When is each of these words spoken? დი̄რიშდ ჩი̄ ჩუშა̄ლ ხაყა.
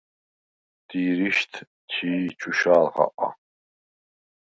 დი̄რიშდ 0.87 1.53
ჩი̄ 1.91 2.15
ჩუშა̄ლ 2.39 2.85
ხაყა. 2.93 3.27